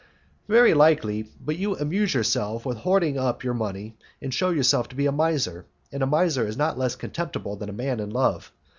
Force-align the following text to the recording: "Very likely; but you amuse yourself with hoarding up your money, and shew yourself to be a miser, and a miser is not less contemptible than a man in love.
"Very 0.47 0.73
likely; 0.73 1.29
but 1.39 1.57
you 1.57 1.77
amuse 1.77 2.15
yourself 2.15 2.65
with 2.65 2.77
hoarding 2.79 3.19
up 3.19 3.43
your 3.43 3.53
money, 3.53 3.99
and 4.19 4.33
shew 4.33 4.51
yourself 4.51 4.87
to 4.89 4.95
be 4.95 5.05
a 5.05 5.11
miser, 5.11 5.67
and 5.91 6.01
a 6.01 6.07
miser 6.07 6.47
is 6.47 6.57
not 6.57 6.75
less 6.75 6.95
contemptible 6.95 7.55
than 7.55 7.69
a 7.69 7.71
man 7.71 7.99
in 7.99 8.09
love. 8.09 8.51